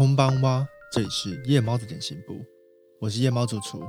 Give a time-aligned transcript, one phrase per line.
[0.00, 2.32] 空邦哇，这里是夜猫的点心部，
[3.02, 3.82] 我是夜猫主厨。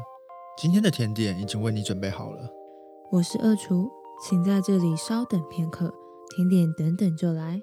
[0.58, 2.50] 今天的甜点已经为你准备好了。
[3.14, 3.90] 我是二厨，
[4.22, 5.94] 请在这里稍等片刻，
[6.36, 7.62] 甜点等等就来。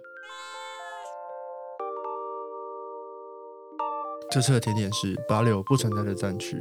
[4.31, 6.57] 这次的甜点是八六不存在的战区，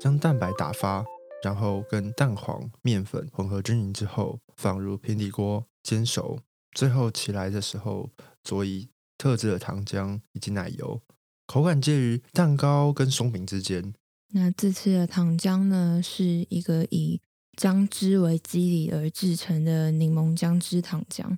[0.00, 1.04] 将蛋白打发，
[1.44, 6.38] 然后跟蛋黄、面粉混合均匀之后，放入平底锅煎熟，
[6.74, 8.08] 最后起来的时候
[8.42, 8.88] 佐以
[9.22, 11.00] 特制的糖浆以及奶油，
[11.46, 13.94] 口感介于蛋糕跟松饼之间。
[14.30, 17.20] 那这次的糖浆呢，是一个以
[17.56, 21.36] 姜汁为基底而制成的柠檬姜汁糖浆，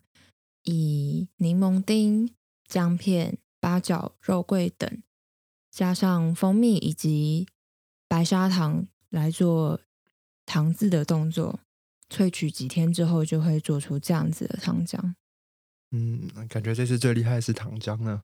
[0.62, 2.32] 以柠檬丁、
[2.66, 5.02] 姜片、八角、肉桂等，
[5.70, 7.46] 加上蜂蜜以及
[8.08, 9.78] 白砂糖来做
[10.46, 11.60] 糖渍的动作，
[12.08, 15.12] 萃取几天之后，就会做出这样子的糖浆。
[15.96, 18.20] 嗯，感觉这次最厉害的是糖浆呢。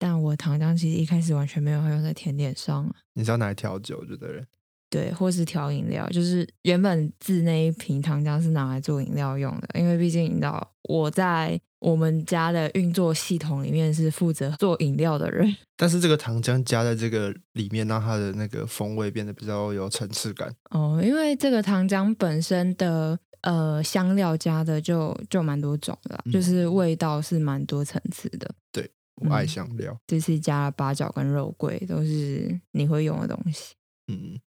[0.00, 4.44] 但我糖浆其实一开始完全没有用在甜点上啊，你知道拿来调酒就对了。
[4.90, 15.56] 对，或是调饮料，就是原本自那一瓶糖浆是拿来做饮料用的，因为毕竟你知道我在我们家的运作系统里面是负责做饮料的人。
[15.76, 20.52] 但是这个糖浆加在这个里面，让它的那个风味变得比较有层次感。
[20.70, 28.50] 哦，因为这个糖浆本身的呃香料加的就就蛮多种的啦，就是味道是蛮多层次的。
[28.72, 29.96] 对，我爱香料。
[30.08, 33.74] 这次加了八角跟肉桂，都是你会用的东西。
[34.08, 34.40] 嗯，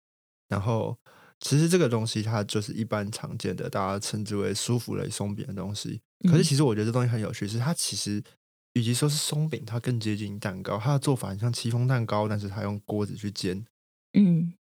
[0.50, 0.98] 然后
[1.40, 6.02] 其实这个东西它就是一般常见的，大家称之为舒芙蕾松饼的东西。
[6.30, 8.24] 可是其实我觉得这东西很有趣，是它其实
[8.74, 10.78] 与其说是松饼，它更接近蛋糕。
[10.78, 13.66] 它的做法很像戚风蛋糕，但是它用锅子去煎。
[14.14, 14.54] 嗯，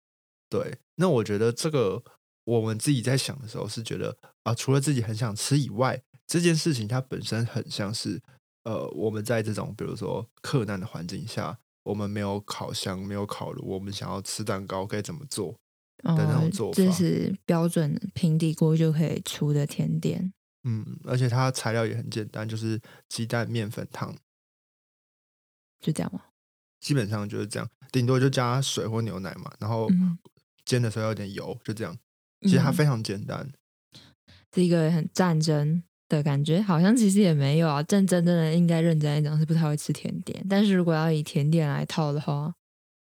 [0.49, 0.79] 对。
[0.97, 2.03] 那我觉得这个
[2.45, 8.21] 我们自己在想的时候是觉得啊，除了自己很想吃以外，这件事情它本身很像是
[8.65, 15.53] 呃，我们在这种比如说客难的环境下，我们没有烤箱，没有烤炉，我们想要吃蛋糕该怎么做
[16.03, 16.77] 的那种做法。
[16.77, 20.33] 这是标准平底锅就可以出的甜点。
[20.65, 22.79] 嗯，而且它材料也很简单，就是
[23.09, 24.15] 鸡蛋、面粉、糖，
[25.81, 26.21] 就这样吗？
[26.81, 29.51] 基本上就是这样，顶多就加水或牛奶嘛。
[29.59, 29.89] 然后
[30.65, 31.97] 煎的时候有点油，就这样。
[32.43, 33.51] 其实它非常简单，
[34.55, 37.83] 是一个很战争的感觉，好像其实也没有啊。
[37.83, 42.55] 真真正的应该认真来讲是不太会吃甜点，但是如果要以甜点来套的话，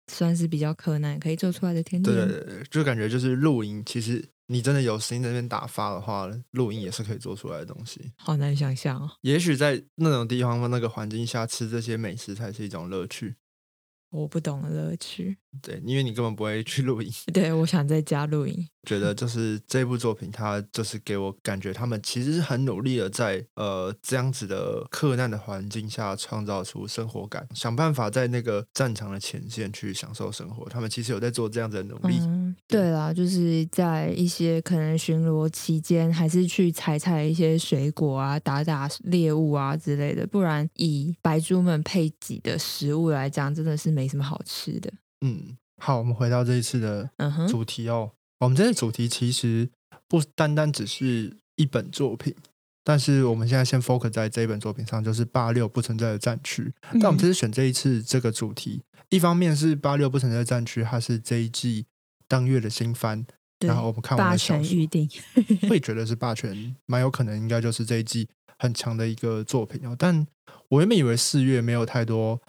[0.09, 2.15] 算是比较可难可以做出来的甜点。
[2.15, 4.29] 对对对，就感觉就是露营，其实。
[4.51, 8.11] 你真的有心在那边打发的话，录音也是可以做出来的东西。
[8.17, 9.09] 好难想象哦。
[9.21, 13.37] 也许在那种地方、那个环境下吃这些美食才是一种乐趣。
[14.11, 15.39] 我不懂乐趣。
[15.63, 17.09] 对，因为你根本不会去录音。
[17.33, 18.69] 对，我想在家录音。
[18.89, 30.69] 觉得就是这部作品，它就是给我感觉，他们其实是很努力的，在呃这样子的困难的环境下，创造出生活感，想办法在那个战场的前线去享受生活。
[30.69, 32.19] 他们其实有在做这样子的努力。
[32.21, 40.27] 嗯，对啦，就是在一些可能巡逻期间，还是去采采一些水果啊，打打猎物啊之类的。
[40.27, 44.93] 不然以白猪们配给的食物来讲，真的是没什么好吃的。
[45.21, 47.11] 嗯，好，我们回到这一次的
[47.49, 48.13] 主题哦。
[48.41, 49.69] 我们这次主题其实
[50.09, 52.35] 不单单只是一本作品，
[52.83, 56.73] 但是我们现在先 focus 在这一本作品上，就是八六不存在的战区。
[56.93, 61.85] 但我们这次选这一次这个主题，一方面是八六不存在的战区，它是这一季
[62.31, 63.27] 当月的新番，
[63.59, 65.11] 然后我们看完霸权预定，
[65.69, 69.97] 会 觉得是霸权，蛮有可能应该就是这一季很强的一个作品哦。
[69.99, 70.25] 但
[70.69, 72.41] 我原本以为四月没有太多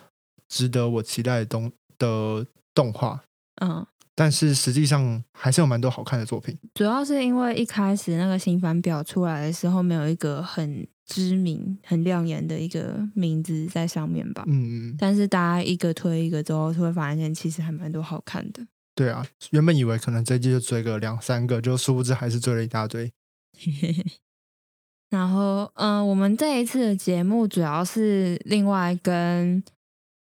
[0.48, 3.24] 值得我期待的东的动画，
[3.60, 3.84] 嗯。
[4.14, 14.44] 但是实际上还是有蛮多好看的作品，主要是因为一开始那个新番表出来的时候，没有一个很知名、很亮眼的一个名字在上面吧。
[14.46, 14.96] 嗯嗯。
[15.00, 18.62] 但是大家一个推一个之后，就会发现其实还蛮多好看的。
[19.02, 23.12] 对啊，原本以为可能这季就追个两三个，就殊不知还是追了一大堆。
[25.10, 29.64] 然后，嗯，我们这一次的节目主要是另外跟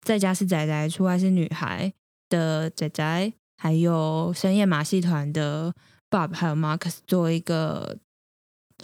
[0.02, 1.90] 在家是仔仔，出外是女孩
[2.28, 3.32] 的仔仔。
[3.56, 5.72] 还有深夜马戏团的
[6.10, 7.96] Bob 还有 Marcus 做一个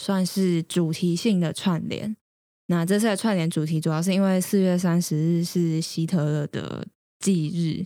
[0.01, 2.17] 算是主题性的串联。
[2.69, 6.87] 那这次的串联主题主要是因为四月三十日是希特勒的
[7.19, 7.85] 忌日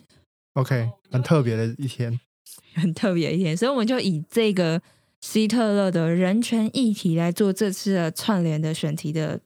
[0.57, 2.19] ，OK，很特别的一天，
[2.75, 4.83] 很特别一天，所以我们就以这个
[5.21, 9.41] 希特勒的人权议题来做这次的串联的选题的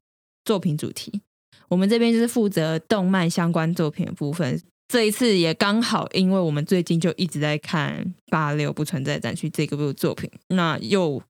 [0.44, 1.20] 作品主题。
[1.68, 4.60] 我们这边就是负责动漫相关作品的部分。
[4.88, 11.22] 这一次也刚好，因为我们最近就一直在看《八六不存在战区》这个部作品，那又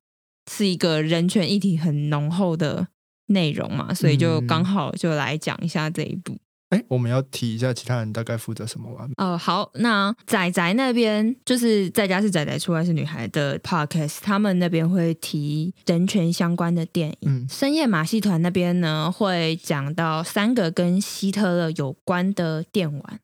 [0.49, 2.87] 是一个人权议题很浓厚的
[3.27, 6.35] 内容嘛，所以就刚好就来讲一下这一部。
[6.71, 9.09] 哎，我们要提一下其他人大概负责什么吗？
[9.17, 17.45] 哦，好，那仔仔那边就是在家是仔仔出来是女孩的 podcast，他们那边会提人权相关的电影。
[17.49, 23.19] 深夜马戏团那边呢会讲到三个跟希特勒有关的电玩，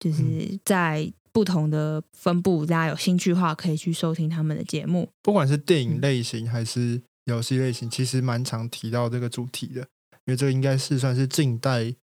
[0.00, 5.08] 就是在不同的分部，大家有兴趣的话可以去收听他们的节目。
[5.22, 9.82] 不管是电影类型还是游戏类型，其实蛮常提到这个主题的，
[10.24, 11.94] 因为这个应该是算是近代。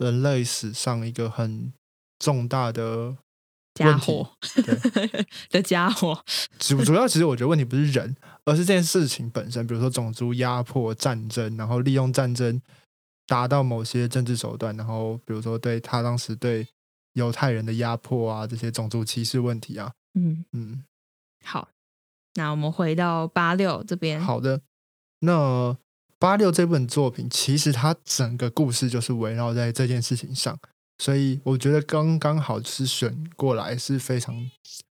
[0.00, 1.72] 人类史上一个很
[2.18, 3.14] 重大的
[3.74, 4.30] 家伙，
[5.50, 6.24] 的家伙。
[6.58, 8.16] 主主要其实我觉得问题不是人，
[8.46, 9.66] 而是这件事情本身。
[9.66, 12.60] 比如说种族压迫、战争，然后利用战争
[13.26, 16.66] 达到某些政治手段，然后比如说对他当时对
[17.12, 19.92] 犹太人的压迫啊，这些种族歧视问题啊。
[20.14, 20.82] 嗯嗯。
[21.44, 21.68] 好，
[22.36, 24.18] 那我们回到八六这边。
[24.18, 24.62] 好的，
[25.20, 25.76] 那。
[26.20, 30.56] 八六这本作品，其实它整个故事就是围绕在这件事情上，
[30.98, 34.36] 所以我觉得刚刚好是选过来是非常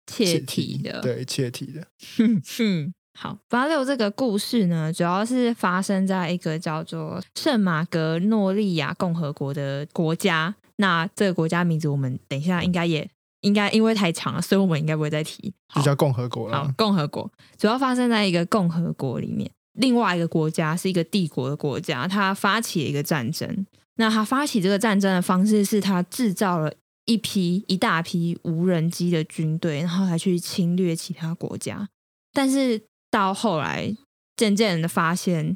[0.07, 1.85] 切题的，对，切题的。
[2.59, 10.55] 嗯，好，八六这个故事呢，主要是发生在一个叫做圣马格诺利亚共和国的国家。
[10.77, 13.07] 那这个国家名字，我们等一下应该也
[13.41, 16.65] 应该因为太长了，所以我们应该不会再提，就叫共和国了。
[16.65, 19.51] 好，共和国主要发生在一个共和国里面。
[19.73, 23.65] 另外一个国家是一个帝国的国家，他发起了一个战争。
[23.95, 26.73] 那他发起这个战争的方式是他制造了
[27.05, 31.87] 一批一大批无人机的军队，然后来去侵略其他国家。
[32.33, 33.95] 但是到后来，
[34.35, 35.55] 渐渐的发现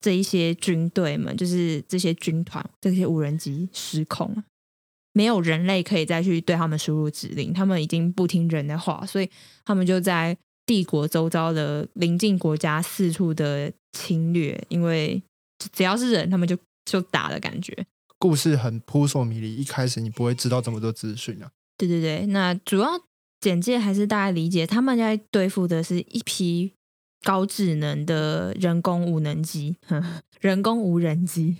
[0.00, 4.44] 这一些军队们，就是这些军团、这些无人机失控了，
[5.12, 9.28] 没有人类可以再去对他们输入指令，他们已经不听人的话，所以
[9.64, 10.36] 他们就在。
[10.70, 15.20] 帝国周遭的邻近国家四处的侵略，因为
[15.72, 17.76] 只要是人，他们就就打的感觉。
[18.20, 21.50] 故事很扑朔迷离，一开始你不会知道这么多资讯啊。
[21.76, 22.88] 对对对，那主要
[23.40, 26.72] 简介还是大家理解，他们在对付的是一批
[27.24, 29.74] 高智能的人工无能机，
[30.40, 31.56] 人工无人机。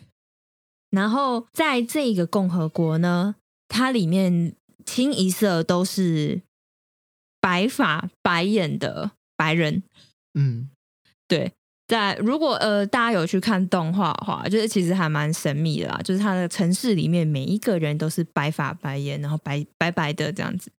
[0.91, 3.35] 然后在这个共和国呢，
[3.67, 4.55] 它里面
[4.87, 6.43] 清一色都是。
[7.41, 9.83] 白发白眼的白人，
[10.35, 10.69] 嗯，
[11.27, 11.53] 对，
[11.89, 16.01] 在如果呃大家有去看动画的话，就是其实还蛮神秘的啦。
[16.05, 20.71] 就是他的城市里面每一个人都是白发白眼，然后白白白的这样子，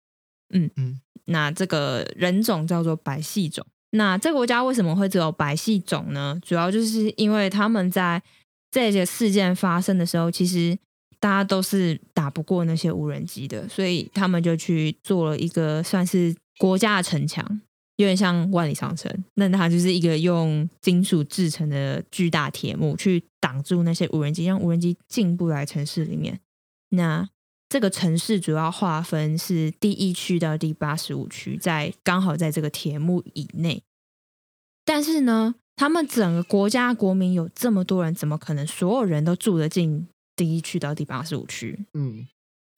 [0.55, 1.01] 嗯嗯。
[1.25, 3.67] 那这个人种叫做白系种。
[3.93, 6.39] 那这个国家为什么会只有白系种呢？
[6.45, 8.23] 主要就是因为他们在
[8.71, 10.79] 这些事件发生的时候，其实。
[11.23, 17.43] 大家都是打不过那些无人机的，所以他们就去做了一个算是国家的城墙，
[17.97, 19.11] 有点像万里长城。
[19.37, 26.39] 那它就是一个用金属制成的巨大铁幕，去挡住那些无人机，让无人机进不来城市里面。
[26.91, 27.27] 那
[27.71, 33.83] 这个城市主要划分是第一区到第八十五区，在刚好在这个铁幕以内。
[34.85, 40.07] 但是呢，他们整个国家国民有这么多人，怎么可能所有人都住得进？
[40.37, 42.27] 第一区到第八十五区，嗯，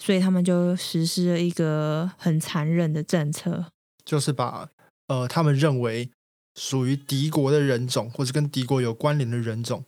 [0.05, 3.67] 所以他们就实施了一个很残忍的政策，
[4.05, 4.69] 就是把
[5.07, 6.11] 呃他们认为
[6.57, 9.85] 属于敌国的人种，或是跟敌国有关联的人种，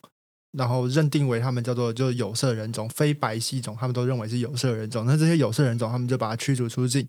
[0.52, 5.04] 然后认定为他们叫做就是有色人种、非白系种，他们都认为是有色人种。
[5.04, 7.08] 那这些有色人种，他们就把它驱逐出境，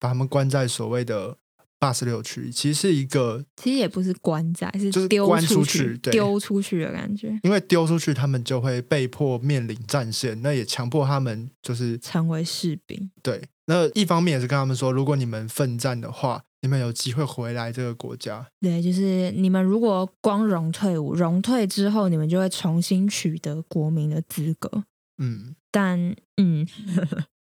[0.00, 1.36] 把他们关在所谓的。
[1.82, 7.36] 八十六区其实是一个，其实也不是关在，是就是丢出去，丢出去的感觉。
[7.42, 13.10] 因为丢出去，他们就会被迫面临战线，那也强迫他们就是成为士兵。
[13.20, 18.46] 对，那一方面也是跟他们说，如果你们奋战的话，你们有机会回来这个国家。
[18.60, 24.84] 对，就是你们如果光荣退伍，荣退之后，你们就会重新取得国民的资格。
[25.18, 26.64] 嗯，但嗯，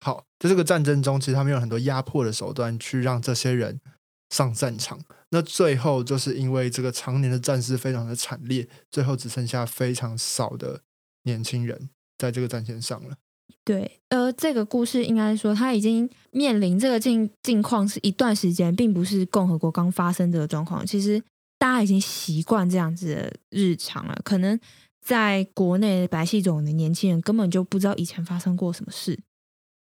[0.04, 3.80] 好，在这个战争中，其实他们用很多压迫的手段去让这些人。
[4.30, 10.80] 上战场，那最后就是因为这个常年的战事非常的惨烈，最后只剩下非常少的
[11.22, 13.16] 年轻人在这个战线上了。
[13.64, 20.86] 对，呃，这个故事应该说他已经面临这个境境况是一段时间，并不是共和国刚发生这个状况。
[20.86, 21.20] 其实
[21.58, 24.16] 大家已经习惯这样子的日常了。
[24.24, 24.58] 可能
[25.04, 29.18] 在国内白系种的年轻人根本就不知道以前发生过什么事。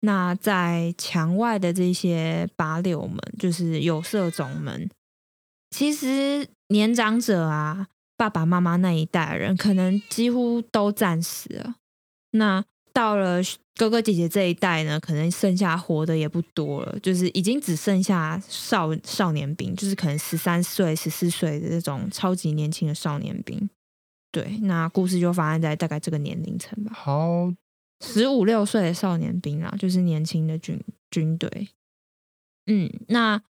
[0.04, 4.90] 那在墙外的这些八六们，就是有色种们，
[5.70, 11.76] 其实年长者啊，爸爸妈妈那一代人，可能几乎都战死了。
[12.32, 13.40] 那到了
[13.76, 23.70] 哥哥姐姐这一代呢，可能剩下活的也不多了，就是已经只剩下少少年兵，就是可能十三岁、十四岁的这种超级年轻的少年兵。
[24.30, 26.92] 对，那故事就发生在大概这个年龄层吧。
[26.94, 27.50] 好。
[28.12, 30.78] 十五六岁的少年兵啦，就是年轻的军
[31.10, 31.68] 军队。
[32.66, 33.42] 嗯，那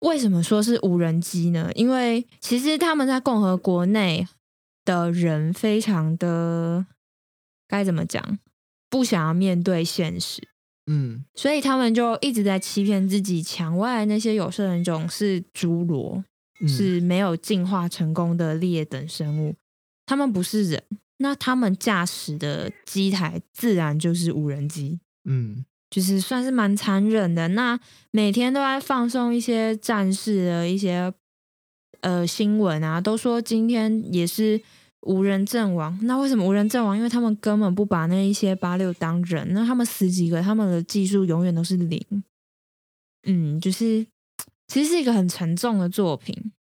[0.00, 1.70] 为什么说是无人机呢？
[1.74, 4.26] 因为其实他们在共和国内
[4.84, 6.86] 的人非常的
[7.66, 8.38] 该怎么讲，
[8.88, 10.48] 不想要面对现实。
[10.86, 16.24] 嗯，所以他们就一直在欺骗自己，墙外那些有色人种是侏罗，
[16.68, 19.56] 是没有进化成功的劣等生物，
[20.06, 20.82] 他们不是人。
[21.18, 27.48] 那他们驾驶的机台自然就是无人机，嗯，就是算是蛮残忍的。
[27.48, 27.78] 那
[28.10, 31.12] 每天都在放送一些战士的一些
[32.00, 34.60] 呃新闻啊，都说今天也是
[35.02, 35.98] 无人阵亡。
[36.02, 36.96] 那为什么无人阵亡？
[36.96, 39.54] 因为他们根本不把那一些八六当人。
[39.54, 41.98] 那他们十几个，他们的技术永远都是零。
[43.22, 44.06] 嗯，就是
[44.68, 46.52] 其实是一个很沉重的作品。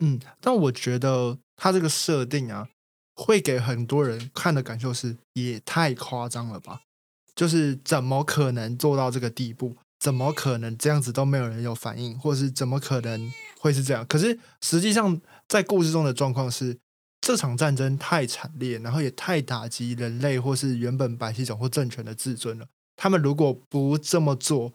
[0.00, 2.68] 嗯，但我觉得他这个设定啊。
[3.14, 6.80] 会给很多人看的感受是，也太夸张了吧？
[7.34, 9.76] 就是怎么可能做到这个地步？
[9.98, 12.18] 怎么可能这样子都没有人有反应？
[12.18, 14.04] 或是怎么可能会是这样？
[14.06, 16.78] 可是实际上，在故事中的状况是，
[17.20, 22.66] 这场战争太惨烈，然后也太打击人类或是原本白系种或政权的自尊了。
[22.96, 24.72] 他们如果不这么做，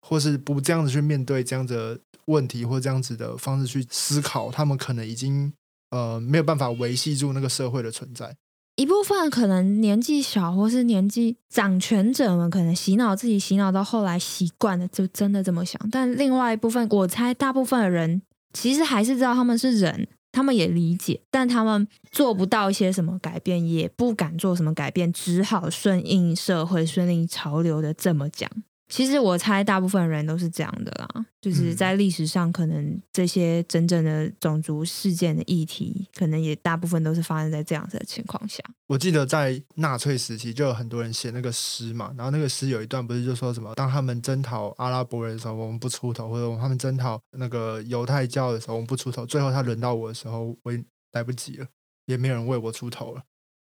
[0.00, 5.52] 或是不这样子去面对这样子的问题，或这样子的方式去思考，他们可能已经。
[5.92, 8.34] 呃，没有办法维系住那个社会的存在。
[8.76, 15.78] 一部分可能年纪小，或是年纪掌权者们可能洗脑自己，洗脑到后来习惯了，就真的这么想。
[15.90, 18.22] 但另外一部分，我猜大部分的人
[18.54, 28.50] 其实还是知道他们是人，他们也理解，但他们做不到一些什么改变，也不敢做什么改变，只好顺应社会、顺应潮流的这么讲。
[28.92, 38.62] 其实我猜，大部分人都是这样的啦，就是在历史上，可能这些真正的种族事件的议题，可能也大部分都是发生在这样子的情况下。
[38.88, 49.24] 我记得在纳粹时期，就有很多人写那个诗嘛，然后那个诗有一段不是就说什么，当他们征讨阿拉伯人的时候，我们不出头；或者他们征讨那个犹太教的时候，我们不出头。
[49.24, 50.72] 最后他轮到我的时候，我
[51.12, 51.66] 来不及了，
[52.04, 53.22] 也没有人为我出头了，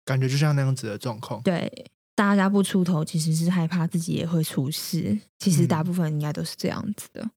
[0.04, 1.40] 感觉就像那样子的状况。
[1.42, 1.92] 对。
[2.14, 5.18] 大家不出头，其实是害怕自己也会出事。
[5.38, 7.30] 其实大部分应该都是这样子的。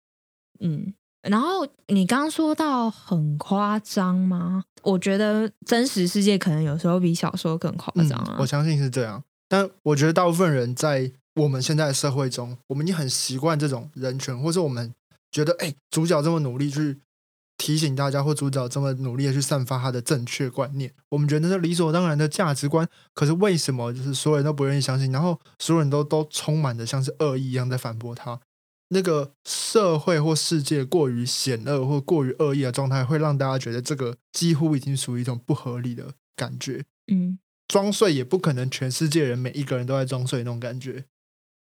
[0.60, 4.63] 嗯，然后你刚刚说到很夸张吗？
[4.84, 8.38] 我觉得真实世界可能有时候比小说更夸张啊。
[8.39, 14.94] 我相信是这样，但我觉得大部分人在我们现在的社会中，我们已经很习惯这种人权，或者我们
[15.32, 17.00] 觉得，哎，主角这么努力去。
[17.57, 22.88] 提醒大家或主角这么努力的去散发他的正确观念，我们觉得是理所当然的价值观。
[23.13, 25.12] 可是为什么就是所有人都不愿意相信？
[25.12, 28.39] 然后所有人都都充满着像是恶意一样在反驳他？
[28.89, 36.83] 那个社会或世界过于险恶或过于恶意的状态，会让大家觉得这个几乎已经属于一种不合理的感觉。
[37.12, 41.05] 嗯，装睡也不可能全世界人每一个人都在装睡那种感觉。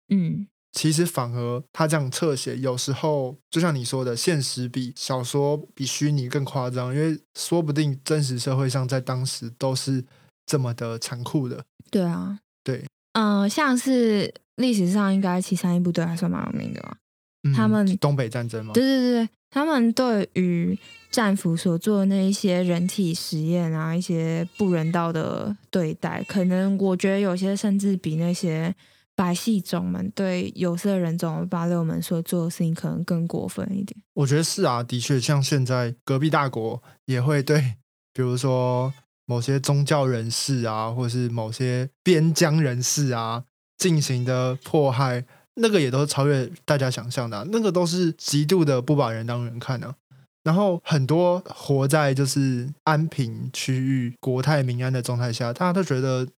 [0.08, 0.48] 嗯。
[0.76, 10.04] 其实反而他这样侧写，有时候就像你说的，现实比小说比虚拟更夸张，因为说不定真实社会上在当时都是
[10.44, 11.64] 这么的残酷的。
[11.92, 18.72] 对啊，对，嗯，像是历史上应该七三一部队还算蛮有名的嘛，他们东北战争吗？
[18.74, 20.76] 对对对，他们对于
[21.12, 28.74] 战俘所做的那一些人体实验啊，一些不人道的对待，可能我觉得有些甚至比那些。
[29.16, 33.96] 白系种们对有色人种八六们所做的事情可能更过分一点。
[34.14, 37.76] 我觉得是啊，的确，像现在隔壁大国也会对，
[38.12, 38.92] 比如说
[39.26, 43.44] 某些宗教人士啊，或者是某些边疆人士啊
[43.78, 49.94] 进行的迫害，那个也都超越大家想象的，那个都是极度的不把人当人看啊。
[50.42, 56.28] 然后很多活在就是安平区域、国泰民安的状态下，大家都觉得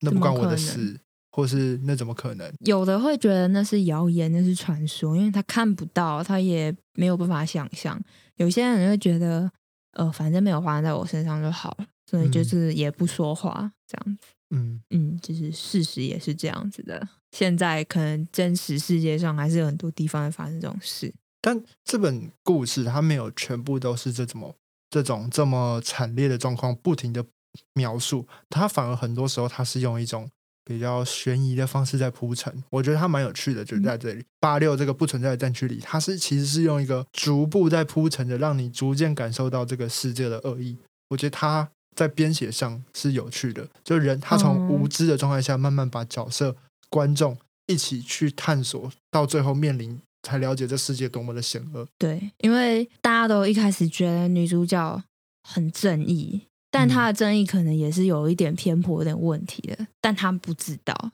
[0.00, 1.00] 那不关我的事。
[1.34, 2.48] 或是那怎么可能？
[2.60, 8.00] 有的会觉得那是谣言，那是传说，因为他看不到，他也没有办法想象。
[8.36, 9.50] 有些人会觉得，
[9.94, 14.28] 呃，反正没有发生在我身上就好了，所以就是也不说话这样子。
[14.50, 17.08] 嗯嗯，就是事实也是这样子的。
[17.32, 24.54] 现在可能真实世界上还是有很多地方会发生这种事，但这本故事它没有全部都是这种
[24.88, 27.26] 这种这么惨烈的状况不停的
[27.72, 30.30] 描述，它反而很多时候它是用一种。
[30.64, 40.76] 比较悬疑的方式在铺陈，我觉得它蛮有趣的，就在这里八六这个不存在的战区里，它是其实是用一个逐步在铺陈的，让你逐渐感受到这个世界的恶意。
[41.10, 46.56] 我觉得它在编写上是有趣的，就人他从无知的状态下，慢慢把角色
[46.88, 51.86] 观众一起去探索，到最后面临才了解这世界多么的险恶。
[51.98, 55.02] 对，因为大家都一开始觉得女主角
[55.42, 56.42] 很正义。
[56.74, 61.12] 但他的争议可能也是有一点偏颇、有点问题的，但他不知道。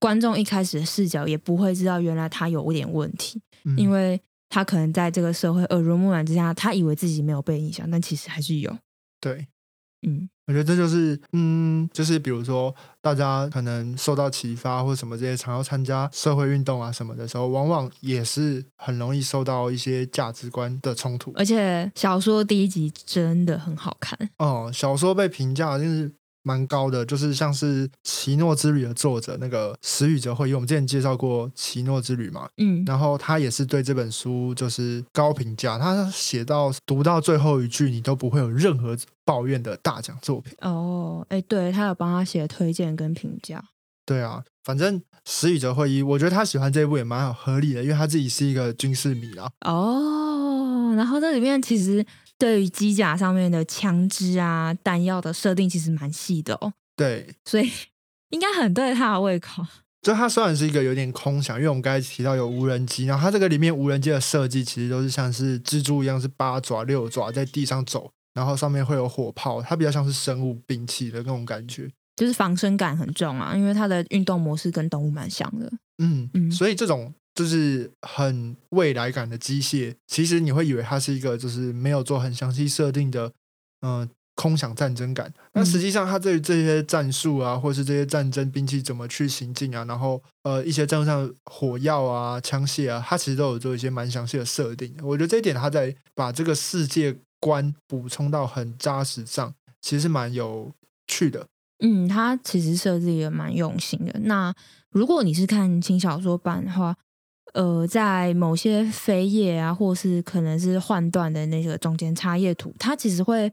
[0.00, 3.40] 观众一开始的视角也不会知道原来他有点问题，
[3.76, 8.76] 因为他可能在这个社会耳濡目染之下，他以为自己没有被影响，但其实还是有。
[9.20, 9.46] 对，
[10.02, 10.28] 嗯。
[10.46, 21.32] 我觉得这就是，嗯，就是比如说，大家可能受到启发或者什么这些，常要参加社会运动啊什么的时候，往往也是很容易受到一些价值观的冲突。
[21.36, 26.12] 而且小说第一集真的很好看哦，小说被评价就是。
[26.44, 40.54] 蛮高的，就是像是《奇诺之旅》的作者那个石宇哲会议，我们之前介绍过《奇诺之旅》嘛，嗯，然后他也是对这本书就是高评价，他写到读到最后一句，你都不会有任何抱怨的大奖作品。
[40.60, 43.64] 哦，哎，对他有帮他写推荐跟评价。
[44.04, 49.50] 对啊，反正石宇哲会议，我觉得他喜欢这一部也蛮合理的，因为他自己是一个军事迷啊。
[49.62, 52.04] 哦，然后这里面其实。
[52.38, 56.72] 对于机甲上面的枪支啊、弹药的设定，其实蛮细的哦。
[56.96, 57.70] 对，所以
[58.30, 59.64] 应该很对他的胃口。
[60.02, 75.72] 就它虽然是一个有点空想，因为我们刚才提到有无人机，然后它这个里面无人机的设计，其实都是像是蜘蛛一样，是八爪、六爪在地上走，然后上面会有火炮，它比较像是生物兵器的那种感觉，就是防身感很重啊，因为它的运动模式跟动物蛮像的。
[75.98, 77.14] 嗯嗯，所以这种。
[77.34, 83.32] 就是很未来感的机械，其实你会以为它是一个就是没有做很详细设定的，
[83.82, 85.32] 嗯，空想战争感。
[85.52, 94.94] 但实际上，它对于这些战术啊，或是这些战争兵器怎么去行进啊，然后呃，一些战术上火药啊、枪械啊，它其实都有做一些蛮详细的设定。
[95.02, 100.72] 我觉得这一点，它在把这个世界观补充到很扎实上，其实是蛮有
[101.08, 101.46] 趣的。
[101.80, 104.20] 嗯，它其实设计也蛮用心的。
[104.20, 104.54] 那
[104.90, 106.96] 如果你是看轻小说版的话，
[107.54, 113.52] 呃，在某些扉页啊，或是可能是换段的那个中间插页图，它其实会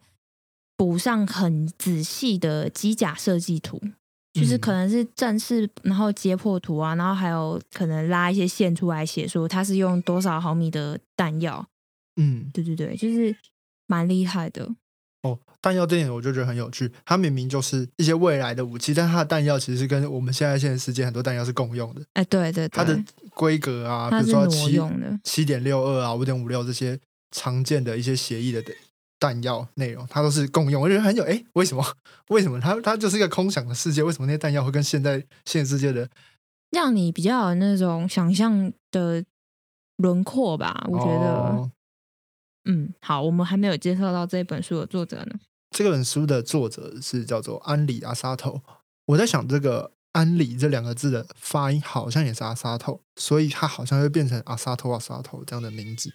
[0.76, 3.80] 补上很仔细的机甲设计图，
[4.34, 11.66] 就是可能是正式，然后接破图啊，然后还有可能拉一些线出来写说它是用多少毫米的弹药。
[12.16, 13.36] 嗯，对对对，就是
[13.88, 14.68] 蛮厉害的。
[15.24, 22.02] 哦，弹药这点我就觉得很有趣，它明明就是一些未来的武器，但它的弹药其实跟我们现在现在世界很多弹药是共用的。
[22.14, 23.00] 哎，对对，它的
[23.36, 24.82] 规格啊，比如说七
[25.24, 28.64] 七点六二啊，五点五六这些常见的一些协议的
[29.20, 30.82] 弹药内容，它都是共用。
[30.82, 31.86] 我觉得很有哎，为什么？
[32.30, 34.02] 为什么它它就是一个空想的世界？
[34.02, 36.10] 为什么那些弹药会跟现在现实世界的
[36.72, 39.24] 让你比较有那种想象的
[39.98, 40.84] 轮廓吧？
[40.90, 41.70] 我觉得。
[42.66, 45.40] 嗯，好，我们还没有介绍到这本书的作者呢。
[45.72, 48.62] 这本书的作者是叫做安里阿沙头。
[49.06, 56.14] 我在想，这个安里这两个字的发音好像也是阿沙头，所以它好像会变成阿沙头阿沙头这样的名字，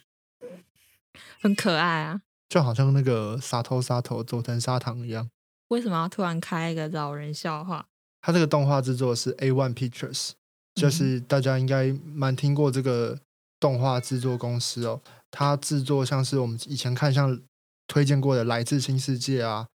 [1.41, 5.29] 很可爱啊，就好像那个沙头沙头佐藤砂糖一样。
[5.69, 7.85] 为什么要突然开一个老人笑话？
[8.21, 10.31] 他这个动画制作是 A One Pictures，
[10.75, 13.19] 就是大家应该蛮听过这个
[13.59, 15.01] 动画制作公司哦。
[15.31, 17.39] 他制作像是我们以前看像
[17.87, 19.67] 推荐过的《来自新世界》啊，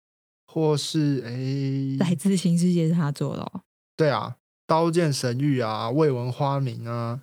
[0.46, 3.60] 或是诶，《来自新世界》是他做的哦，
[3.96, 4.36] 对啊，
[4.66, 7.20] 《刀剑神域》啊，《未闻花名》啊，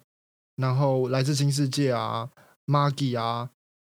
[0.56, 2.30] 然后《来自新世界》啊，
[2.72, 3.50] 《Maggie》啊，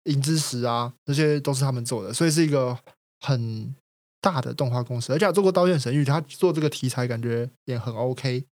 [0.12, 2.78] 《影之石》啊，这些都是他们做的，所以是一个
[3.20, 3.76] 很
[4.20, 5.14] 大的动画公司。
[5.14, 8.46] 而且做过《刀剑神域》，他做这个题材感觉也很 OK。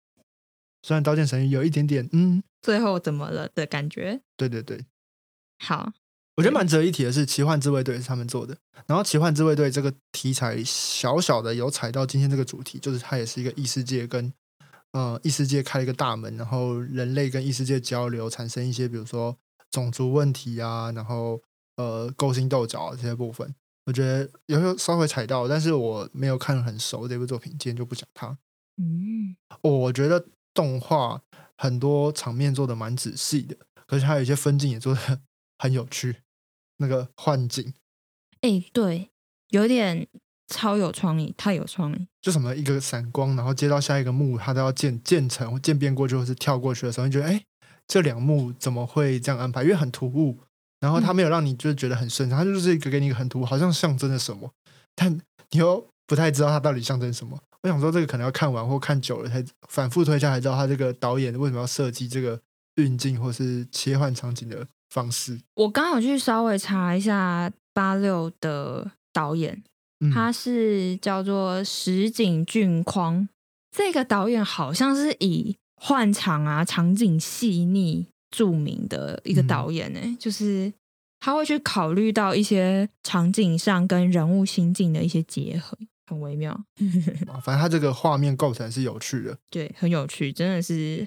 [0.83, 4.21] 虽然《刀剑神域》有一点点嗯，最后怎么了的感觉。
[4.35, 4.85] 对对对。
[5.59, 5.91] 好，
[6.35, 8.55] 我觉得蛮值得一提的是，《奇幻自卫队》是他们做的。
[8.85, 14.31] 然后，《奇幻自卫队》这个题材小小的有踩到今天这个主题，就是它也是一个异世界跟
[14.93, 19.35] 呃异世界开了一个大门，然后人类跟异世界交流，产生一些比如说
[19.71, 21.41] 种族问题啊，然后
[21.75, 23.53] 呃勾心斗角这些部分。
[23.85, 28.37] 我觉得有时候稍微踩到，但是我没有看很熟这部作品，今天就不讲它。
[28.77, 31.21] 嗯，我觉得动画
[31.57, 33.55] 很多场面做的蛮仔细的，
[33.87, 35.21] 可是还有一些分镜也做的。
[35.57, 36.17] 很有趣，
[36.77, 37.73] 那个幻境，
[38.41, 39.09] 哎，对，
[39.49, 40.07] 有点
[40.47, 42.07] 超有创意，太有创意。
[42.21, 47.43] 就什么一个闪光，然后接到下一个幕，它都要渐渐成渐变过去，或是跳过去的时候，你觉得，哎，
[47.87, 49.63] 这两幕怎么会这样安排？
[49.63, 50.37] 因为很突兀，
[50.79, 54.51] 然后它没有让你就是觉得很顺畅，它就是一个给你一个很突兀，好像象征着什么，
[54.95, 55.11] 但
[55.51, 57.39] 你又不太知道它到底象征什么。
[57.63, 62.39] 我想说，这个可能要看完或看久了，才反复推敲才知道他这个导演为什么要设计这个
[62.75, 64.67] 运镜或是切换场景的。
[64.89, 69.63] 方式，我刚好去稍微查一下八六的导演，
[70.13, 73.27] 他是叫做石井俊匡。
[73.75, 80.73] 这个导演好像是以换场啊、场景细腻著名的一个导演呢，就是
[81.19, 85.77] 他会去考虑到一些场景上跟人物心境的一些结合。
[86.09, 86.57] 很微妙。
[87.43, 91.05] 反正他这个画面构成是有趣的， 对，很有趣，真的是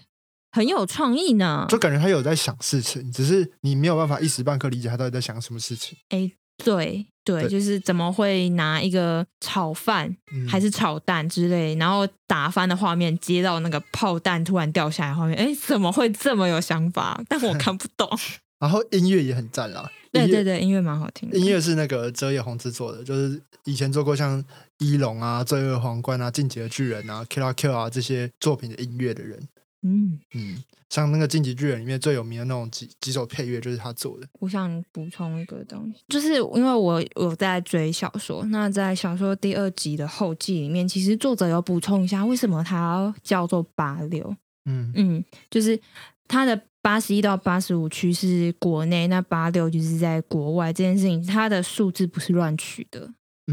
[0.53, 1.67] 很有创意呢。
[1.69, 5.97] 就感觉他有在想事情，只是你没有办法一时半刻理解他到底在想什么事情。
[6.09, 6.31] 哎，
[6.65, 10.17] 对对，就是怎么会拿一个炒饭
[10.49, 17.23] 还是炒蛋之类，然后打翻的画面接到那个炮弹突然掉下来画面，哎，怎么会这么有想法？
[17.29, 18.09] 但我 看不懂。
[18.59, 21.31] 然后音乐也很赞啦，对对对，音乐蛮好听。
[21.33, 24.43] 音乐是那个泽野弘之做的，就是以前做过像
[24.79, 29.41] 《一龙》啊、《罪恶皇冠》啊、《进击的巨人》啊、《Kill a Kill》啊这些作品的音乐的人。
[29.83, 34.27] 嗯嗯，像那个《进击巨人》里面最有名的那种几几首配乐，就是他做的。
[34.41, 44.35] 我想补充一个东西，就是因为我有在追小说，那在小说第二集的后记里面，其实作者有补充一下，为什么它叫做八六？
[44.67, 45.81] 嗯嗯，就是
[46.29, 46.61] 他的。
[46.83, 50.73] 八十一到八十五区是国内，那八六就是在国外。
[50.73, 53.07] 这件事情，它的数字不是乱取的，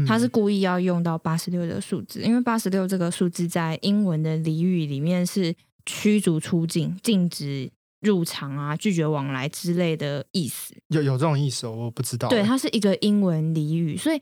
[0.06, 5.54] 它是故意要用到八十六的数字，因为八十六这个数字在英文的俚语里面是
[5.86, 10.74] 驱逐出境、禁止入场啊、拒绝往来之类的意思。
[10.88, 12.28] 有有这种意思，我不知道。
[12.28, 14.20] 对，它是一个英文俚语，所以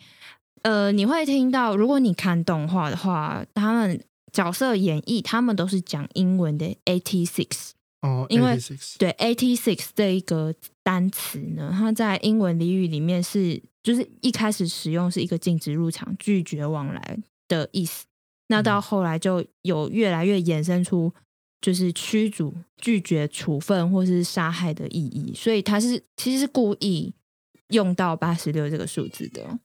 [0.63, 7.71] 呃，你会听到，如果你看动画的话，他们角色演绎，他们都是讲英文的 eighty six。
[8.03, 8.59] 哦，因为
[8.99, 18.05] 对 eighty six 这一个单词呢，它在英文俚语里面是，就是一开始使用是一个禁止入场、拒绝往来的意思。
[18.49, 21.13] 那到后来就有越来越衍生出，
[21.61, 25.33] 就是驱逐、拒绝处分或是杀害的意义。
[25.35, 27.15] 所以他是其实是故意
[27.69, 29.59] 用到八十六这个数字的。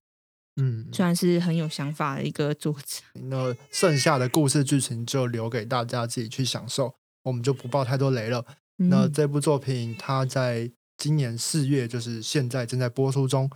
[0.58, 3.02] 嗯，算是很有想法的一个作者。
[3.30, 6.94] 那剩下的故事剧情就留给大家自己去享受。
[7.24, 8.46] 我们就不爆太多雷了。
[8.78, 13.50] 那这部作品它在今年四月，就是现在正在播出中。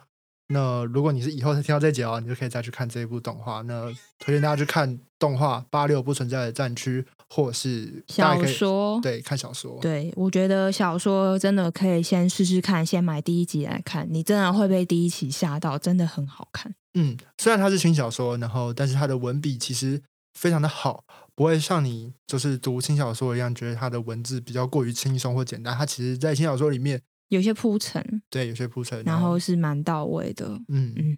[0.48, 3.62] 那如果你是以后才听到这集哦，你就可以再去看这一部动画。
[3.64, 9.00] 那推荐大家去看动画《八六不存在的战区》，或是小说。
[9.02, 9.80] 对，看小说。
[9.82, 16.74] 对，我觉得小说真的可以先试试看，先买第一集来看，你真的会被第一集吓到，真的很好看。
[16.94, 20.02] 嗯，虽然它是轻小说，然后但是它的文笔其实
[20.34, 21.04] 非常的好。
[21.38, 25.76] 不会像你就是读轻小说一样，觉得它的文字比较过于轻松或简单。
[25.76, 30.48] 它其实，在轻小说里面有些铺陈，对，有些铺陈，然后是蛮到位的。
[30.68, 31.18] 嗯嗯，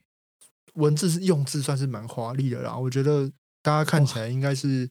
[0.76, 2.76] 文字是用字算是蛮华丽的啦。
[2.76, 3.30] 我觉得
[3.62, 4.89] 大家看起来应该是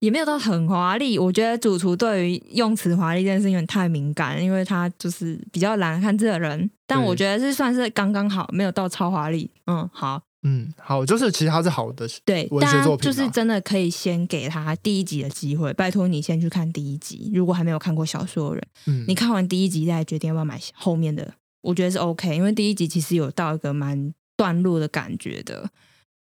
[0.00, 1.18] 也没有到很华丽。
[1.18, 6.70] 我觉得主厨对于用词华丽这件事情有点太敏感，因为他就是比较懒看字的人。
[6.86, 9.50] 但我觉得是算是刚刚好，没有到超华丽。
[9.66, 10.22] 嗯，好。
[10.42, 25.68] 嗯，好，就是其实它是好的，对，文学作品，就是真的可以先给他第一集的机会，拜托你先去看第一集，如果还没有看过小说的人，嗯，你看完第一集再决定要不要买后面的，我觉得是 OK，因为第一集其实有到一个蛮段落的感觉的，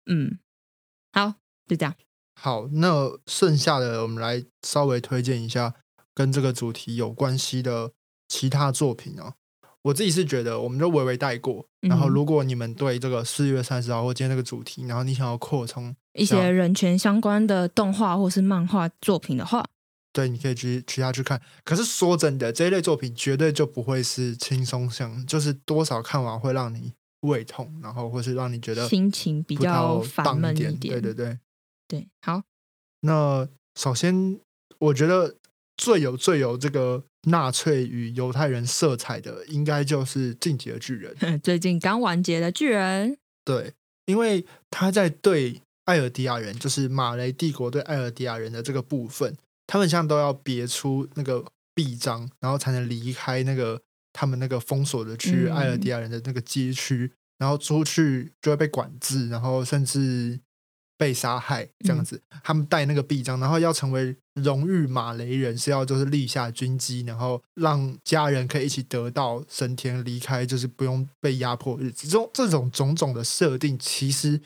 [0.06, 0.38] 嗯，
[1.12, 1.34] 好，
[1.67, 1.95] 就这样，
[2.39, 5.73] 好，那剩下的我们来稍微推荐一下
[6.13, 7.91] 跟这个主题有关系的
[8.28, 9.34] 其他作品啊。
[9.84, 11.65] 我自己是觉得，我们就微微带过。
[11.82, 19.65] 然后，如果你们对这个四月三十号或今天这个主题，然后你想要扩充一些人权相关的动画或是漫画作品的话，
[20.13, 21.41] 对，你可以去去下去看。
[21.65, 30.80] 可是说真的，这一类作品绝对就不会是轻松向，就是多少看完会让你胃痛，然后或是让你觉得心情比较烦闷一点。
[30.80, 31.38] 对对对
[31.89, 32.41] 对，好。
[33.02, 34.39] 那首先，
[34.80, 35.36] 我觉得
[35.76, 37.04] 最有最有这个。
[37.23, 41.15] 纳粹与犹太人色彩的，应该就是《进击的巨人》。
[41.41, 43.73] 最近刚完结的巨人，对，
[44.05, 49.36] 因为他在对艾尔迪亚人，就是马雷帝国对艾尔迪亚人的这个部分，
[49.67, 53.81] 他们现在都要别出那个臂章，然后才能离开那个
[54.12, 60.39] 他们那个封锁的区域，艾尔迪亚人的那个街区，然后出去就会被管制，然后甚至。
[60.97, 72.08] 被杀害这样子，他们带那个臂章，然后要成为荣誉马雷人，是要就是立下军机，然后让家人可以一起得到升天，离开就是不用被压迫日子。
[72.08, 74.39] 这种这种种种的设定，其实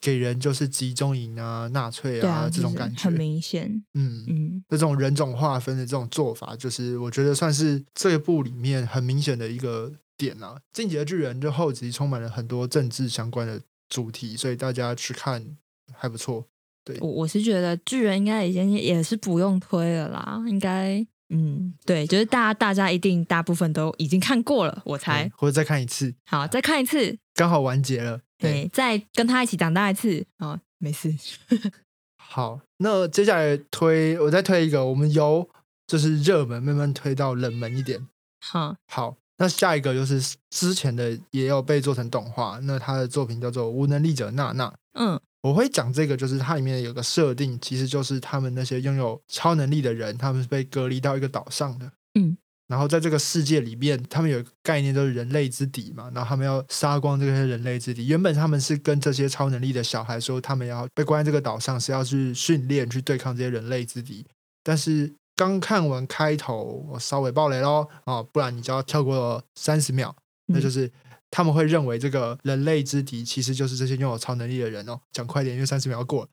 [0.00, 3.82] 给人就是集中营啊、纳粹啊这种感觉很明显。
[3.94, 10.60] 嗯嗯，这种人种划分的这种做法，就是我觉得算是这一部里面很明显的一个点啊。
[10.72, 15.56] 进击的巨人就后集充满了很多政治相关的主题，所以大家去看。
[16.02, 16.44] 还不错，
[16.84, 16.98] 对。
[17.00, 31.14] 我我是觉得巨人应该已经也是不用推了啦，应该嗯，对，就是大家大家一定大部分都已经看过了，我猜，或者再看一次，好，再看一次，刚好完结了，对，再跟他一起长大一次，啊，没事，
[32.18, 35.48] 好，那接下来推我再推一个，我们由
[35.86, 38.04] 就是热门慢慢推到冷门一点，
[38.40, 45.20] 好，好，那下一个就是之前的也有被做成动画，那他的作品叫做《无能力者娜娜》，嗯。
[45.42, 51.92] 我会讲这个，就是它里面有个设定，其实就是他们那些拥有超能力的人，他们是被隔离到一个岛上的。
[52.14, 52.36] 嗯，
[52.68, 56.10] 然后在这个世界里面，他们有一个概念，就是人类之敌嘛。
[56.14, 58.06] 然后他们要杀光这些人类之敌。
[58.06, 64.24] 原本他们是跟这些超能力的小孩说，他们要被关在这个岛上，是要去训练，去对抗这些人类之敌。
[64.62, 70.14] 但是刚看完开头，我稍微爆雷喽啊，不然你就要跳过三十秒，
[70.46, 70.88] 那就是
[71.32, 75.00] 他们会认为这个人类之敌其实就是这些拥有超能力的人哦。
[75.10, 76.28] 讲快点，因为三十秒要过了。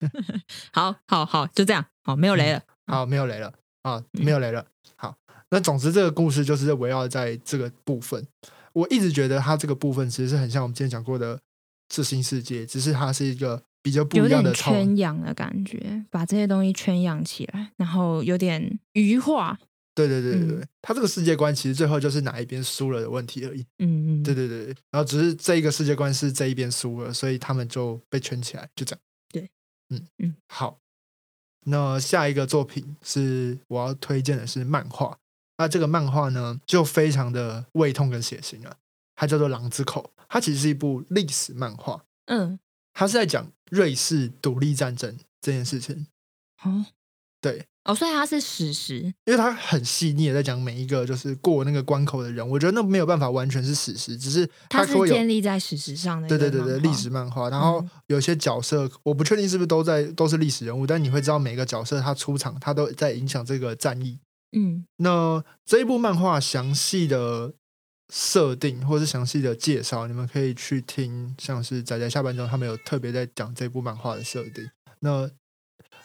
[0.72, 4.66] 好好好，就这样，好，没有雷了，好，没有雷了啊，没有雷了。
[4.96, 5.14] 好，
[5.50, 8.26] 那总之这个故事就是围绕在这个部分。
[8.72, 11.38] 我一直觉得它这个部分其实是很像我们之前讲过的
[11.88, 13.62] 这新世界，只是它是一个。
[13.82, 19.58] 比较不一样的圈养的感觉，把这些东西圈养起来，然后有点鱼化。
[20.06, 23.64] 对对对对对，他这个世界观其实最后就是哪一边输了的问题而已。
[23.78, 29.00] 嗯嗯，对对对，然后只是这一个世界观是这一边输了，所以他们就被圈起来，就这样。
[29.32, 29.50] 对，
[29.90, 30.78] 嗯嗯，好。
[31.66, 35.18] 那下一个作品是我要推荐的是漫画，
[35.58, 38.76] 那这个漫画呢就非常的胃痛跟血腥了，
[39.14, 42.04] 它叫做《狼之口》，它其实是一部历史漫画。
[42.26, 42.58] 嗯。
[42.92, 46.08] 它是在讲瑞士独立战争这件事情
[46.64, 46.84] 哦，
[47.40, 57.48] 对哦，所以它是史实，因为它很细腻的在讲每一个就是过那个关口的人，我觉得那没有办法完全是史实，只是它是建立在史实上的，对对对对，历史漫画。
[57.48, 64.18] 然后有些角色，我不确定是不是都在都是历史人物，但你会知道每个角色他出场，他都在影响这个战役。
[64.56, 67.54] 嗯，那这一部漫画详细的。
[68.12, 74.68] 设定或是详细的介绍，你们可以去听，像是仔仔下班之后，他们有特别在讲这部漫画的设定。
[74.98, 75.30] 那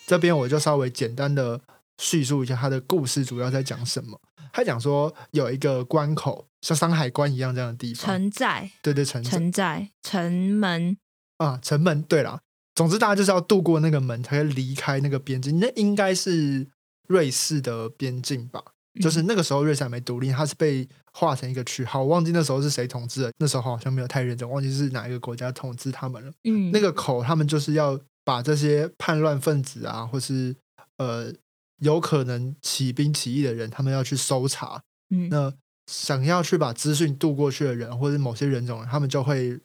[0.05, 1.59] 这边我就稍微简单的
[1.97, 4.19] 叙述一下他的故事，主要在讲什么。
[4.53, 10.95] 他讲说有一个关口，像山海关一样这样的地方，城寨，对对，城城寨，城门
[11.37, 12.01] 啊，城门。
[12.03, 12.39] 对了，
[12.73, 15.59] 总之大家就是要渡过那个门，才会离开那个边境。
[15.59, 16.65] 那应该是
[17.07, 18.63] 瑞士的边境吧？
[19.01, 21.83] 就是那个时候瑞士还没独立，它是被划成一个区。
[21.83, 23.31] 好，我忘记那时候是谁统治了。
[23.37, 26.31] 那时候好像没有太认真，忘记是哪一个国家统治他们了。
[26.45, 30.53] 嗯，那个口，他们就是要把这些叛乱分子啊，或是
[30.97, 31.33] 呃
[31.77, 34.83] 有可能起兵起义的人，他们要去搜查。
[35.11, 35.53] 嗯，那
[35.85, 39.57] 想要去把资讯渡过去的人，或者某些人种，他们就会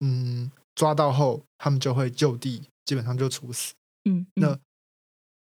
[0.00, 3.74] 嗯抓到后，他们就会就地基本上就处死。
[4.08, 4.58] 嗯，那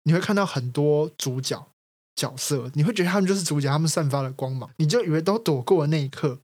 [0.04, 1.66] 你会看到很多主角。
[2.18, 6.40] 角色，你会觉得他们就是主角，他们散发了光芒，你就以为都躲过了那一刻，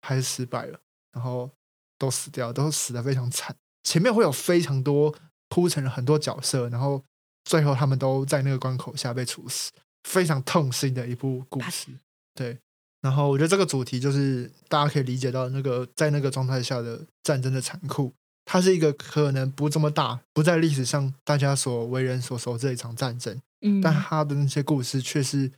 [0.00, 0.78] 还是失败了，
[1.10, 1.50] 然后
[1.98, 3.56] 都死掉，都死的非常惨。
[3.82, 5.12] 前面会有非常多
[5.48, 7.02] 铺成了很多角色，然后
[7.44, 9.72] 最后他们都在那个关口下被处死，
[10.04, 11.88] 非常痛心的一部故事。
[12.34, 12.58] 对，
[13.00, 18.12] 然后我觉得这个主题就是大家可以理解到那个在那个状态下的战争的残酷。
[18.50, 23.38] 它是一个可能不这么大，不在历史上大家所为人所熟知的一场战争。
[23.60, 25.52] 嗯，但他的那些故事却是，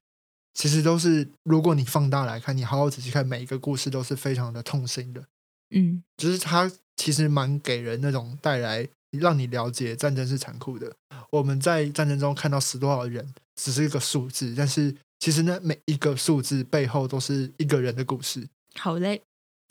[0.54, 5.22] 其实都是，如果你放大来看，你好好仔细看，每一个故事都是非常的痛心的。
[5.70, 10.94] 嗯，就是它其实蛮给人那种带来让你了解战争是残酷的。
[11.30, 18.48] 我们在战争中看到死多少人，只是一个数字，但是其实呢，每一个数字背后都是一个人的故事。
[18.74, 19.22] 好嘞，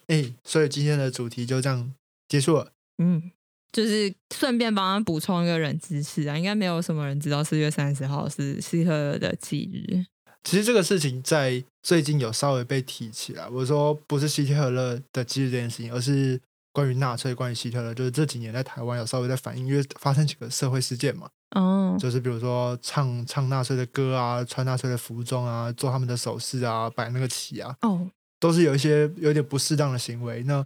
[0.07, 1.93] 哎，所以今天的主题就这样
[2.27, 2.71] 结束了。
[2.97, 3.31] 嗯。
[3.71, 10.03] 就是顺便帮他补充一个人知识啊，应该没有什么人知道四月三十号是希特勒的忌日。
[10.43, 13.47] 其实这个事情在最近有稍微被提起来。
[13.47, 21.29] 我说不是希特勒的忌日这件事情，而是关于纳粹、关于希特勒，就是这几年在台湾有稍微在反映，因为发生几个社会事件嘛。
[21.55, 28.07] 哦，就是比如说唱唱纳粹的歌啊，穿纳粹的服装啊，做他们的手势啊，摆那个旗啊，哦，
[28.39, 30.43] 都是有一些有点不适当的行为。
[30.43, 30.63] 那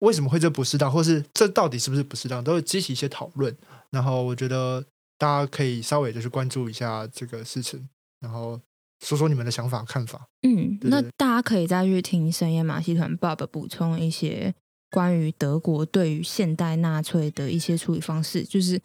[0.00, 3.56] 为什么会这不适当，或是这到底是不是不适当，都会激起一些讨论。
[3.90, 4.84] 然后我觉得
[5.16, 7.88] 大家可以稍微就是关注一下这个事情，
[8.20, 8.60] 然后
[9.04, 10.26] 说说你们的想法看法。
[10.42, 14.52] 嗯，那大家可以再去听深夜马戏团 Bob 补充一些
[14.90, 18.80] 关于德国对于现代纳粹的一些处理方式，就是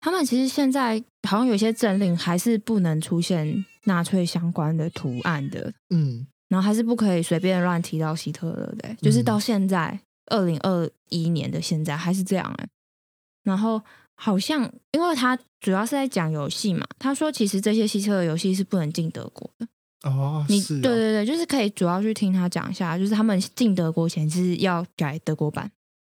[0.00, 5.72] 他们其实现在好像有些政令还是不能出现纳粹相关的图案的。
[5.90, 10.00] 嗯，然后还是不可以随便乱提到希特勒的，就是到现在。
[10.28, 12.66] 二零二一年的现在还是这样哎，
[13.42, 13.82] 然后
[14.14, 19.68] 好像因为他主要是在讲游戏嘛，他说其实这些希特勒游戏是不能进德国的
[20.04, 20.46] 哦。
[20.48, 25.70] 你对对对，就是可以主要去听他讲一下，就是他们进德国前是要改德国版。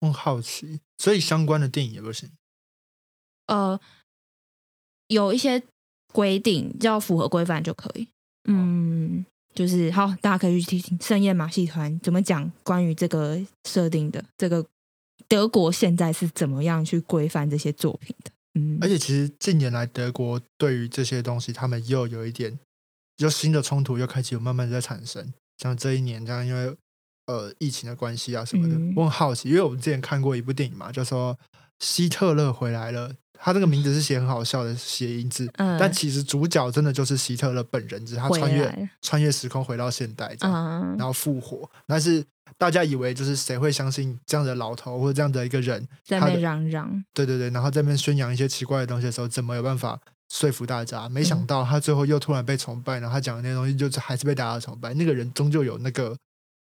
[0.00, 2.30] 我好奇，所以相关的电影也不行。
[3.46, 3.78] 呃，
[5.08, 5.62] 有一些
[6.12, 8.08] 规定要符合规范就可以。
[8.48, 9.24] 嗯。
[9.54, 14.66] 就是好，大家可以去听听深夜马戏团怎么讲关于这个设定的这个
[15.28, 18.32] 德国现在是怎么样去规范这些作品的。
[18.54, 22.58] 嗯，而且其实近年来德国对于这些东西，他们又有一点，
[23.16, 25.32] 就新的冲突又开始有慢慢在产生。
[25.58, 26.76] 像这一年这样，因为
[27.26, 31.38] 呃疫情的关系啊什么的，我很好奇，因为我们之前看过一部电影嘛，就说
[31.78, 33.12] 希特勒回来了。
[33.36, 41.68] 他这个名字是写很好笑的谐音字，但其实主角真的就是希特勒本人，只是他穿越穿越时空回到现代，然后复活。
[41.86, 42.24] 但是
[42.56, 47.04] 大家以为就是谁会相信这样的老头或者这样的一个人在那边嚷嚷？
[47.12, 51.08] 对对对，然后在那边宣扬一些奇怪的东西的时候，怎么有办法说服大家？
[51.08, 54.92] 没想到他最后又突然被崇拜，然后他讲的那些东西就是还是被大家崇拜。
[54.94, 56.16] 那个人终究有那个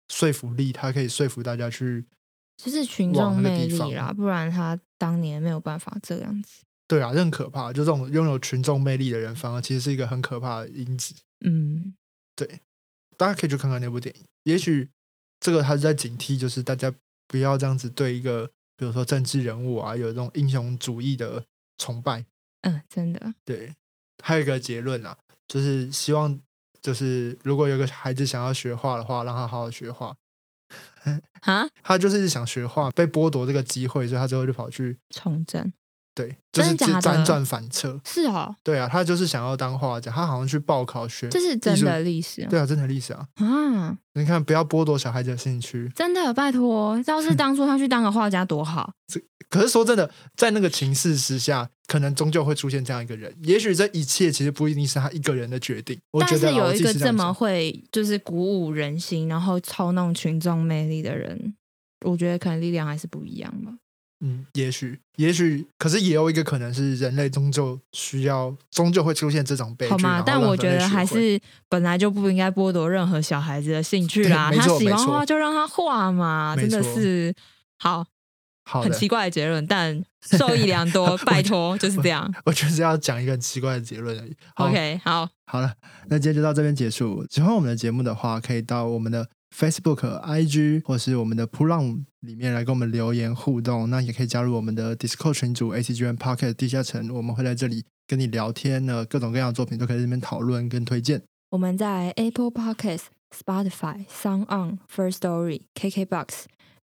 [0.09, 2.05] 说服力，他可以说服大家去，
[2.57, 6.61] 就是群众魅力啦，不然他当年没有办法这样子。
[6.87, 7.71] 对啊，很可怕。
[7.73, 11.15] 就这种拥有群众魅力的人，反而其实是一个很可怕的因子。
[11.45, 11.95] 嗯，
[12.35, 12.59] 对，
[13.17, 14.21] 大家可以去看看那部电影。
[14.43, 14.89] 也许
[15.39, 16.93] 这个他是在警惕，就是大家
[17.27, 18.45] 不要这样子对一个，
[18.77, 21.43] 比如说政治人物啊，有这种英雄主义的
[21.77, 22.25] 崇拜。
[22.63, 23.33] 嗯，真的。
[23.45, 23.73] 对，
[24.21, 26.37] 还有一个结论啊，就是希望，
[26.81, 30.13] 就是如果有个孩子想要学画的话，让他好好学画。
[31.41, 31.67] 啊？
[31.83, 35.71] 他就是想学画，被剥夺这个机会，所以他最后就跑去从政。
[36.15, 37.99] 对，就是辗转反侧。
[38.05, 42.43] 是哦，对啊，他就是想要当画家，他好像去报考学，这是真的历史。
[42.43, 43.25] 啊对啊，真的历史啊。
[43.35, 45.91] 啊，你看，不要剥夺小孩子的兴趣。
[45.95, 48.93] 真的，拜托，要是当初他去当个画家多好。
[49.07, 53.35] 这可是说真的，在那个情势之下，可能终究会出现这样一个人。
[53.43, 55.99] 也许这一切其实不一定是他一个人的决定。
[56.19, 61.55] 但是有一个这么会就是鼓舞人心，然后操弄群众魅力的人，
[62.05, 63.71] 我觉得可能力量还是不一样吧。
[64.25, 69.91] 嗯，也许，也许，可是也有一个可能是人类终究需要，终究会出现这种悲剧。
[69.91, 70.23] 好吗？
[70.25, 74.49] 但我觉得还是本来就不应该剥夺任何小孩子的兴趣啦。
[74.55, 77.35] 他喜欢画就让他画嘛，真的是
[77.77, 78.05] 好，
[78.63, 81.17] 很奇怪的结论，但受益良多。
[81.27, 82.33] 拜托，就是这样。
[82.45, 84.33] 我就是要讲一个很奇怪的结论而已。
[84.55, 85.73] OK，好，好了，
[86.07, 87.27] 那今天就到这边结束。
[87.29, 89.27] 喜欢我们的节目的话，可以到我们的。
[89.53, 101.21] Facebook、IG 或是我们的 p r o n 里面来跟我们留言互动，那也可以加入我们的 Discord 群组 ACGN Pocket 地下城，我们会在这里跟你聊天呢，各种各样的作品都可以在这边讨论跟推荐。
[101.51, 106.45] 我们在 Apple Podcast、Spotify、Sound On、First Story、KKBox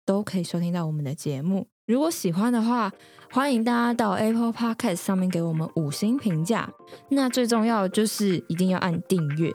[0.06, 1.66] 都可以收听到我们的节目。
[1.86, 2.90] 如果喜欢的话，
[3.30, 6.72] 欢迎大家到 Apple Podcast 上面给我们五星评价。
[7.10, 9.52] 那最重要就是一定要按订阅。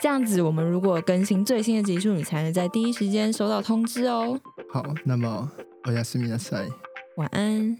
[0.00, 4.40] 这样子，我们如果更新最新的集数，你才能在第一时间收到通知哦。
[4.72, 5.50] 好，那么
[5.84, 6.66] 我叫斯米亚塞，
[7.16, 7.76] 晚安。